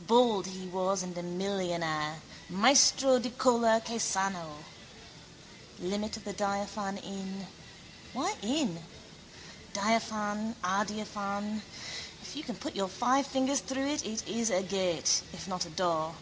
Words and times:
Bald 0.00 0.46
he 0.46 0.66
was 0.66 1.04
and 1.04 1.16
a 1.16 1.22
millionaire, 1.22 2.20
maestro 2.48 3.20
di 3.20 3.30
color 3.30 3.78
che 3.78 4.00
sanno. 4.00 4.64
Limit 5.78 6.16
of 6.16 6.24
the 6.24 6.32
diaphane 6.34 6.98
in. 7.04 7.46
Why 8.12 8.34
in? 8.42 8.82
Diaphane, 9.74 10.56
adiaphane. 10.64 11.62
If 12.20 12.34
you 12.34 12.42
can 12.42 12.56
put 12.56 12.74
your 12.74 12.88
five 12.88 13.28
fingers 13.28 13.60
through 13.60 13.86
it 13.86 14.04
it 14.04 14.26
is 14.26 14.50
a 14.50 14.64
gate, 14.64 15.22
if 15.32 15.46
not 15.46 15.64
a 15.66 15.70
door. 15.70 16.16